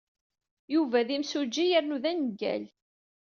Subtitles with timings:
[0.73, 2.63] Yuba d imsujji yernu d aneggal.